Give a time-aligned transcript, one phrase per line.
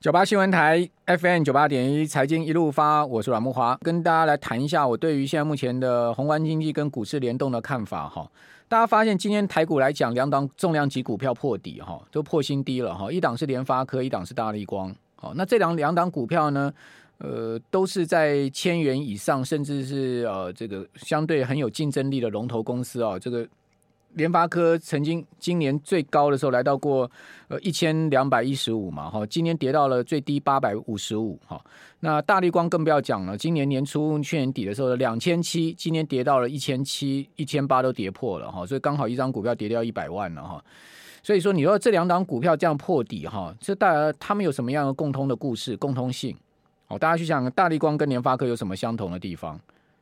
[0.00, 8.30] 九八新闻台 FM 九八点一财经一路发，我是阮木华，跟大家来谈一下我对于现在目前的宏观经济跟股市联动的看法哈。
[8.68, 13.10] 大家发现今天台股来讲，两档重量级股票破底哈，都破新低了哈。
[13.10, 14.94] 一档是联发科，一档是大立光。
[15.16, 16.72] 好，那这两两档股票呢，
[17.18, 23.44] 呃，都是在千元以上，甚至是呃这个相对很有竞争力的龙头公司啊，这个。
[24.18, 27.10] 联发科曾经今年最高的时候来到过
[27.46, 31.58] 呃一千两百一十五嘛，哈，今年跌到了最低八百五十五，哈。
[32.00, 40.62] 那大立光更不要讲了，今年年初去年底的时候两千七，今年跌到了一千七、一千八都跌破了哈，所以刚好一张股票跌掉一百万了哈。
[41.22, 46.36] 所以说你说这两档股票这样破底哈，这大他们有什么样的共通的故事、共通性？
[46.88, 49.60] 哦，大家去想大立光跟联发科有什么相同的地方？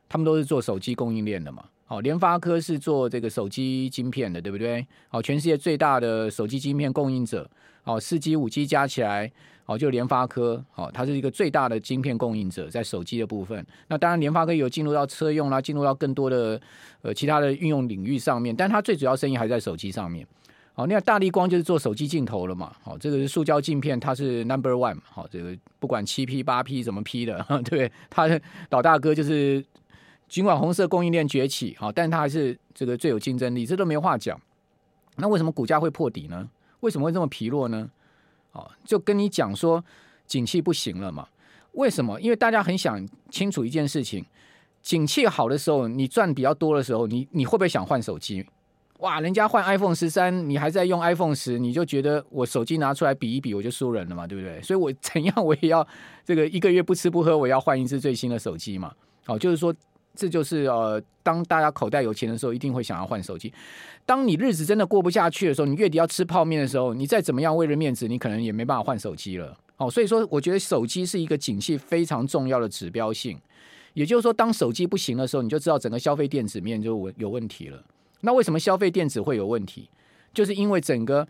[0.09, 1.63] 他们都是做手机供应链的嘛。
[1.89, 4.85] 好，联发科是做这个手机晶片的，对不对？
[5.07, 7.49] 好，全世界最大的手机晶片供应者，
[7.81, 9.31] 好，四 G、五 G 加起来，
[9.63, 13.65] 好，就联发科，好，它是一个最大的晶片供应者，在手机的部分。
[13.87, 16.59] 那当然，联发科有进入到车用啦，进入到更多的
[17.03, 20.27] 呃其他的运用领域上面，但它最主要生意还在手机上面。
[20.73, 22.75] 好，那大力光就是做手机镜头了嘛。
[22.83, 24.97] 好，这个是塑胶镜片，它是 Number One。
[25.05, 27.91] 好，这个不管七 P、八 P 怎么 P 的，对 不对？
[28.09, 28.27] 它
[28.71, 29.63] 老大哥就是。
[30.27, 34.39] 尽管红色供应链崛起，好，但它还是这个最有竞争力，这都没话讲。
[35.15, 36.49] 那为什么股价会破底呢？
[36.81, 37.89] 为什么会这么疲弱呢？
[38.51, 39.83] 哦，就跟你讲说，
[40.25, 41.27] 景气不行了嘛。
[41.71, 42.19] 为什么？
[42.21, 44.25] 因为大家很想清楚一件事情：
[44.81, 48.45] 景气好的时候，你赚比较多的时候，你你会不会想换手机？
[48.99, 54.61] 哇，人家换 iPhone 十三，你还在用 iPhone 十，你就觉得我手机拿出来比一比，我就输人了嘛，对不对？
[54.61, 55.87] 所以我 怎样我也要
[56.25, 58.93] 这个一个月不吃不喝，我要换一支最新的手机嘛。
[59.25, 59.73] 好，就是说。
[60.17, 63.53] 这就是呃，当大家口袋有钱的时候，一定会想要换手机。
[64.03, 69.55] 当你日子真的过不下去的时候，你月底要吃泡面的时候，你再怎么样为了面子，你可能也没办法换手机了。
[69.77, 73.37] 哦，所以说，我觉得手机是一个景气非常重要的指标性。
[73.93, 77.83] 也就是说，当手机不行的时候，你就知道整个消费电子面就有问题了。
[78.21, 79.87] 那为什么消费电子会有问题？
[80.33, 81.27] 就是因为整个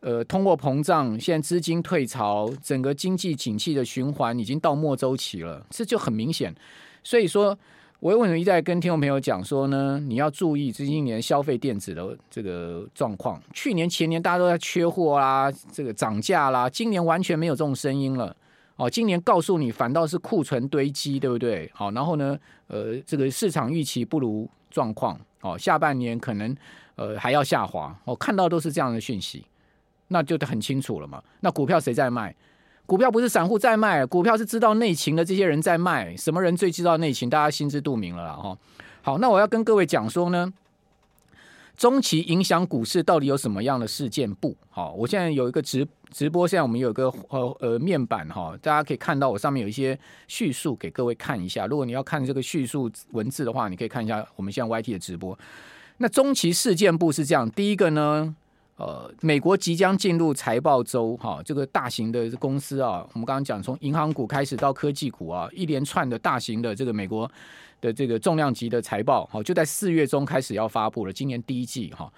[0.00, 6.54] 呃通货膨胀，现在资金退潮，整个经济景气的循环已经到末周期了，这就很明显。
[7.02, 7.58] 所以说。
[8.00, 9.98] 我为什么一再跟听众朋友讲说呢？
[9.98, 13.42] 你要注意这今年消费电子的这个状况。
[13.52, 18.34] 去年前年大家都在缺货啦，这个涨价啦，今年完全没有这种声音了。
[18.76, 21.68] 哦，今年告诉你反倒是库存堆积，对不对？
[21.74, 22.38] 好，然后呢，
[22.68, 25.18] 呃，这个市场预期不如状况。
[25.40, 26.56] 哦，下半年可能
[26.94, 27.92] 呃还要下滑。
[28.04, 29.44] 我看到都是这样的讯息，
[30.06, 31.20] 那就很清楚了嘛。
[31.40, 32.32] 那股票谁在卖？
[32.88, 36.16] 股票不是散户在卖，股票是知道内情的这些人在卖。
[36.16, 37.28] 什么人最知道内情？
[37.28, 38.56] 大家心知肚明了哈。
[39.02, 40.50] 好，那我要跟各位讲说呢，
[41.76, 44.56] 中期影响股市到底有什么样的事件不？
[44.70, 51.66] 好，我现在有一个直直播，现在我们有一个呃呃面板哈，大家可以看到我上面有一些叙述给各位看一下。
[51.66, 55.38] 如果你要看这个叙述文字的话，你可以看一下我们现在 YT 的直播。
[55.98, 58.34] 那中期事件部是这样，第一个呢。
[58.78, 67.28] 呃，美国即将进入财报周，哈，这个大型的公司啊，我们刚刚讲从银行股开始到科技股啊，一连串的大型的这个美国
[67.80, 72.08] 的这个重量级的财报，好，就在四月中开始要发布了，今年第一季哈。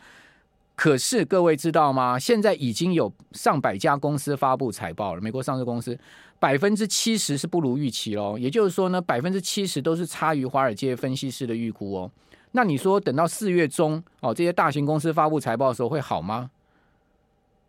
[0.77, 2.19] 可是各位知道吗？
[2.19, 5.99] 现在已经有上百家公司发布财报了，美国上市公司
[6.39, 12.11] 百分之七十是不如预期喽，也就是说呢，百分之七十都是差于华尔街分析师的预估哦。
[12.53, 16.51] 那你说等到四月中哦，这些大型公司发布财报的时候会好吗？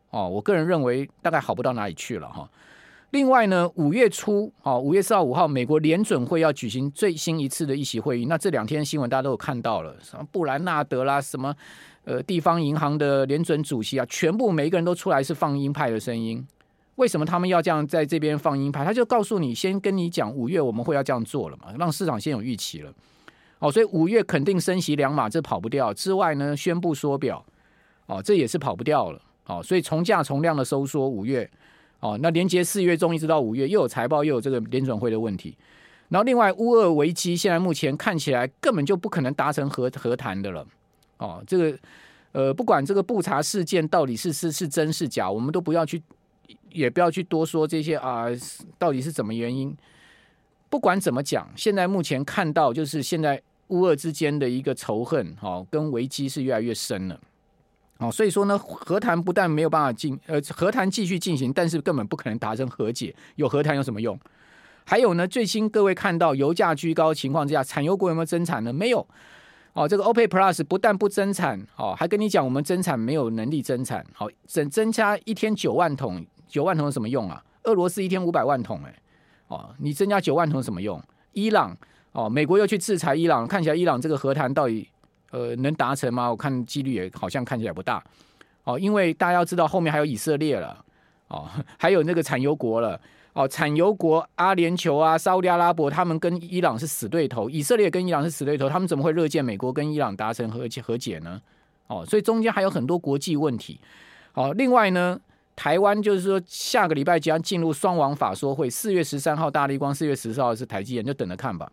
[0.10, 2.50] 哦，我个人认为大概好不到哪里去了哈。
[3.12, 8.26] 另外呢，五月初哦，五月四号、五号，美国联准会要举行最新一次的议席会议。
[8.26, 11.54] 那这两天新闻大家都有看到了，什么布兰纳德啦，什么
[12.06, 16.46] 呃地方银行的联准主席啊，全部每一个人都出来是放鹰派的声音。
[16.96, 18.86] 为什么他们要这样在这边放鹰派？
[18.86, 22.94] 他就告诉你，先跟你讲五月我们会要这样做了嘛，让市场先有预期了。
[23.62, 25.94] 哦，所以五月肯定升息两码，这跑不掉。
[25.94, 27.46] 之外呢，宣布缩表，
[28.08, 29.22] 哦，这也是跑不掉了。
[29.46, 31.48] 哦，所以从价从量的收缩，五月，
[32.00, 35.56] 哦，那连接四月中一直到五月，又有财报，又有这个联准会的问题。
[36.10, 40.66] 然后另外，乌俄危机现在目前看起来根本就不可能达成和和谈的了。
[41.20, 41.78] 哦，这个
[42.32, 46.02] 呃，不管这个布查事件到底是是是真是假，我们都不要去，
[46.72, 48.26] 也不要去多说这些啊，
[48.80, 49.76] 到底是怎么原因。
[50.68, 53.40] 不管怎么讲，现在目前看到就是现在。
[53.72, 57.20] 乌俄之间的一个仇恨，哈，跟危机是越来越深了，
[57.98, 63.16] 哦，所以说呢，和谈不但没有办法进，呃，和谈继续进行，但是根本不可能达成和解。
[63.36, 64.20] 有和谈有什么用？
[64.84, 68.72] 还有呢，最新各位看到油价居高情况之下，产油国有没有增产呢？
[68.72, 69.06] 没有。
[69.74, 77.42] 哦，这个 OPEC Plus 不但不增产，哦，还跟你讲我们增产没有能力增产，好，增增加一天九万桶，九万桶有什么用啊？
[77.64, 78.94] 俄罗斯一天五百万桶，哎，
[79.48, 81.02] 哦，你增加九万桶有什么用？
[81.32, 81.78] 伊朗
[82.14, 84.88] 哦，美国又去制裁伊朗，看起来伊朗这个和谈到底
[85.32, 86.30] 呃能达成吗？
[86.30, 88.04] 我看几率也好像看起来不大
[88.64, 90.84] 哦，因为大家要知道后面还有以色列了
[91.30, 91.50] 哦，
[91.80, 93.00] 还有那个产油国了
[93.34, 101.42] 哦，产油国阿联酋啊、沙乌地阿拉伯，他们跟伊朗是死对头，以色列跟伊朗是死对头，他们怎么会乐见美国跟伊朗达成和解和解呢？
[101.88, 103.80] 哦，所以中间还有很多国际问题。
[104.34, 105.18] 哦，另外呢，
[105.56, 111.72] 台湾就是说下个礼拜即将进入双王法说会，四月十三号大立光，四月十四号是台积电，就等着看吧。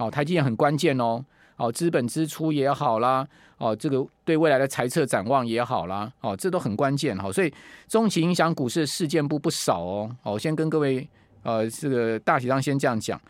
[0.00, 1.24] 哦，台积电很关键哦。
[1.56, 7.30] 哦，资本支出也好啦，哦，这个对未来的财策展望也好啦，哦，这都很关键哈。
[7.30, 7.52] 所以
[7.86, 10.16] 中期影响股市的事件不不少哦。
[10.22, 11.06] 哦，先跟各位
[11.42, 13.20] 呃这个大体上先这样讲，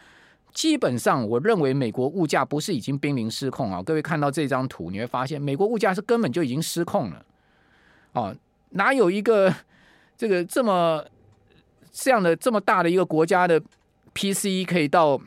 [0.52, 3.82] 基本上我认为美国物价不是已经濒临失控啊。
[3.82, 7.24] 各位看到这张图，你会发现美国物价是根本就已经失控了。
[8.12, 8.34] 哦。
[8.72, 9.52] 哪有一个
[10.16, 11.04] 这个这么
[11.90, 13.60] 这样的这么大的一个国家的
[14.14, 15.20] PCE 可以到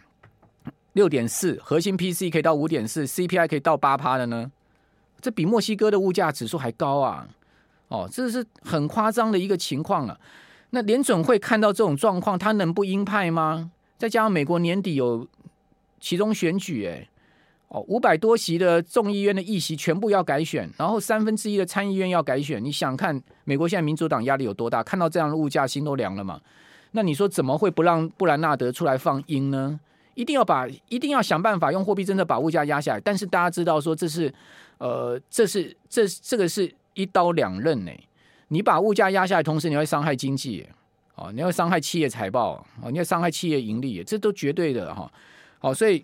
[0.93, 4.51] 六点四，核心 P C 可以到五点四，CPI 可以到八趴的呢？
[5.21, 7.27] 这比墨西哥的物价指数还高啊！
[7.87, 10.19] 哦，这是很夸张的一个情况了。
[10.71, 13.71] 那联准会看到这种状况，他能不鹰派吗？
[13.97, 15.27] 再加上美国年底有
[15.99, 17.07] 其中选举，哎。
[17.69, 22.63] 哦，五百多席的众议院的议席全部要改选，然后三分之一的参议院要改选。
[22.63, 24.83] 你想看美国现在民主党压力有多大？
[24.83, 26.39] 看到这样的物价，心都凉了嘛？
[26.91, 29.79] 那你说怎么会不让布兰纳德出来放鹰呢？
[30.15, 32.99] 一定要把，一定要想办法用货币政策把物价压下来。
[32.99, 34.33] 但是大家知道说这是，
[34.77, 37.91] 呃，这是这这个是一刀两刃呢。
[38.47, 40.65] 你把物价压下来，同时你会伤害经济，
[41.15, 45.11] 哦，你会伤害企业财报，哦，你会伤害企业盈利，这都绝对的哈。
[45.59, 46.03] 好，所以。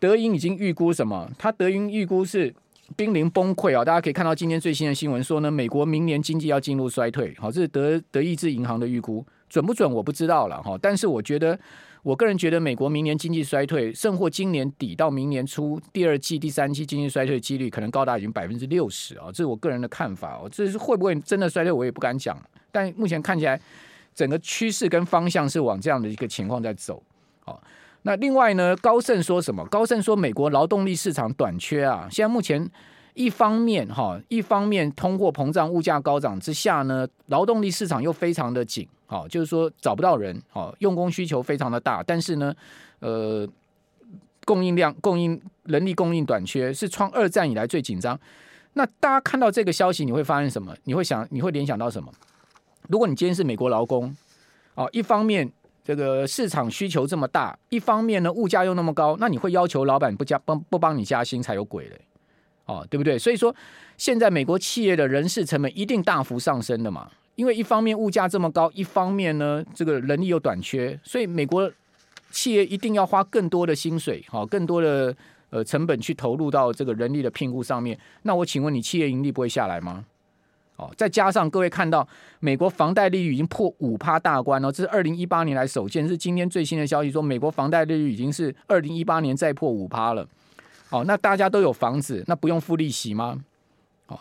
[0.00, 1.30] 德银已经预估什么？
[1.38, 2.54] 他德银预估是
[2.94, 3.82] 濒临崩溃啊！
[3.82, 7.34] 大家可以看到今天最新的新闻说呢，美国明年经济要进入衰退。
[7.38, 10.76] 好，这是德德意志银行的预估，准不准我不知道了哈。
[10.82, 11.58] 但是我觉得，
[12.04, 19.28] 我个人觉得美国明年经济衰退，甚或今年底到明年初第二季、第三季经济衰退的几率可能高达已经百分之六十啊！
[19.28, 20.48] 这是我个人的看法哦。
[20.52, 22.38] 这是会不会真的衰退，我也不敢讲。
[22.70, 23.58] 但目前看起来，
[24.14, 27.02] 整个趋势跟方向是往这样的一个情况在走。
[27.42, 27.58] 好。
[28.02, 29.64] 那另外呢，高盛说什么？
[29.68, 32.70] 高盛说美国劳动力市场短缺啊，现在目前
[33.14, 42.54] 一方面哈，一方面通货膨胀、物价高涨之下呢，劳动力市场又非常的紧，好，就是说找不到人，好，用工需求非常的大，但是呢，
[42.98, 43.48] 呃，
[44.44, 48.18] 供应量、供应人力供应短缺是创二战以来最紧张。
[48.74, 50.74] 那大家看到这个消息，你会发现什么？
[50.84, 52.12] 你会想，你会联想到什么？
[52.88, 54.14] 如果你今天是美国劳工，
[54.74, 55.52] 哦，一方面。
[55.86, 62.00] 这个市场需求这么大，一方面呢，物价又那么高，那你会要求老板不加帮不帮你加薪才有鬼嘞，
[62.66, 63.18] 哦，对不对？
[63.18, 63.54] 所以说，
[63.96, 71.70] 现在美国企业的人事成本一定大幅上升的嘛，因为一方面物价这么高，一方面呢，这个人力又短缺，所以美国
[72.30, 75.14] 企业一定要花更多的薪水，好，更多的
[75.50, 77.98] 呃成本去投入到这个人力的聘雇上面。
[78.22, 80.04] 那我请问你，企业盈利不会下来吗？
[80.76, 82.06] 哦，再加上各位看到
[82.40, 90.26] 美国房贷利率已经破五趴大关了，这是二零一八年来首见，是今天最新的消息说美国房贷利率已经是二零一八年再破五趴了。
[90.94, 93.44] 哦，那大家都有房子，那不用付利息吗？
[94.06, 94.18] 哦，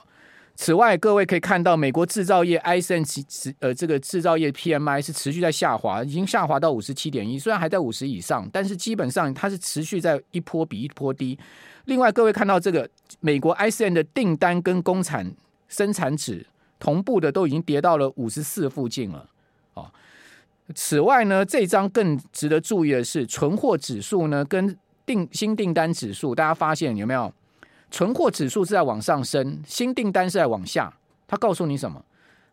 [0.55, 11.37] 此外各位可以看到美国制造业 ISM 呃这个制造业 PMI 是持续在下滑，已经下滑到五十七点一，虽然还在五十以上，但是基本上它是持续在一波比一波低。
[11.85, 12.89] 另外各位看到这个
[13.19, 15.31] 美国 ISM 的订单跟工厂。
[15.69, 16.45] 生产值
[16.77, 19.27] 同步的都已经跌到了五十四附近了，
[19.73, 19.89] 哦。
[20.75, 27.33] 此外呢，这张更值得注意的是，存货指数呢跟订新订单指数，大家发现有没有？
[27.91, 30.91] 存货指数是在往上升，新订单是在往下。
[31.27, 32.03] 它告诉你什么？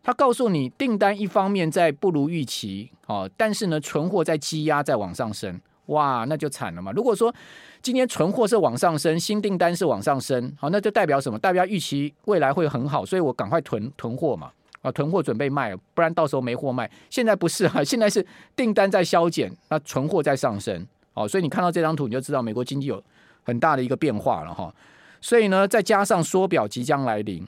[0.02, 5.60] 它告诉你订单一方面在不如预期，哦，但是呢，存货在积压，在往上升。
[5.86, 6.92] 哇，那就惨了嘛！
[6.92, 7.34] 如果说
[7.82, 11.36] 今天存货是往上升，新订单是往上升，好，那就代表什么？
[11.38, 14.52] 代表预期未来会很好，所以我赶快囤囤货嘛，
[14.82, 16.88] 啊，囤货准备卖，不然到时候没货卖。
[17.10, 20.86] 现在不是啊，现在是订单在削减，那存货在上升，
[21.22, 23.02] 哦，所以你看到这张图，你就知道美国经济有
[23.42, 24.74] 很大的一个变化了哈。
[25.20, 27.46] 所以呢，再加上缩表即将来临，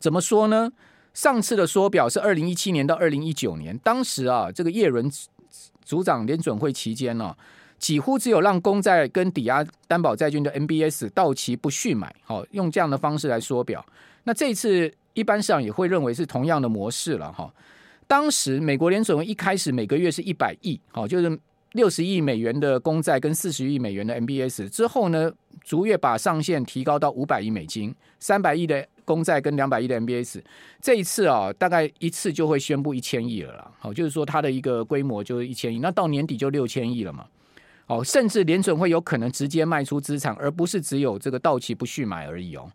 [0.00, 0.70] 怎么说呢？
[1.14, 5.10] 上次的缩表是二零一七年到二零一九年，当时啊，这个叶伦。
[5.82, 7.34] 组长联准会期间呢，
[7.78, 13.82] 几乎只有让公债跟抵押担保债券的 MBS 到期不续买，好，用这样的方式来缩表。
[14.24, 17.50] 那这次一般市场也会认为是同样的模式了哈。
[18.06, 21.40] 当时美国联准会一开始每个月是一百亿，好，就是
[21.78, 25.30] 六十亿美元的公债跟四十亿美元的 MBS，之后呢，
[25.62, 30.42] 逐月把上限提高到五百亿美金，三百亿的公债跟两百亿的 MBS，
[30.82, 33.70] 这一次啊，大概一次就会宣布一千亿了啦。
[33.78, 37.26] 好，就是说它的一个规模就是一千亿，那到年底就六千亿了嘛。
[37.86, 42.68] 哦，甚至联准会有可能直接卖出资产，而不是只有这个到期不续买而已哦。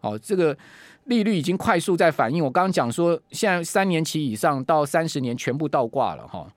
[0.00, 0.56] 哦，这个
[1.04, 2.42] 利率已经快速在反应。
[2.42, 6.50] 我刚刚讲说，现在三年期以上到三十年全部倒挂了哈。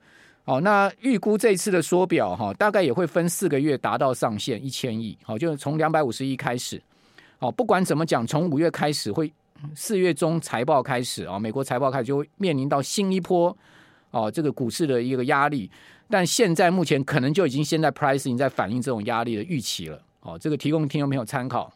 [0.50, 5.16] 好那预估这次的缩表哈，大概也会分四个月达到上限一千亿。
[5.22, 6.82] 好，就是从两百五十亿开始。
[7.38, 9.32] 哦，不管怎么讲，从五月开始会
[9.76, 13.56] 四月中财报开始啊，美国财报开始就会面临到新一波
[14.10, 15.70] 哦，这个股市的一个压力。
[16.08, 20.02] 但现在目前可能就已经现在 pricing 在反映这种压力的预期了。
[20.22, 21.72] 哦，这个提供听众朋友参考。